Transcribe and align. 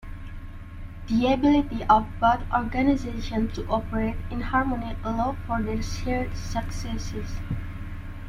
The 1.09 1.31
ability 1.31 1.83
of 1.83 2.07
both 2.19 2.39
organizations 2.51 3.53
to 3.53 3.67
operate 3.67 4.15
in 4.31 4.41
harmony 4.41 4.97
allowed 5.03 5.37
for 5.45 5.61
their 5.61 5.79
shared 5.83 6.35
successes. 6.35 7.29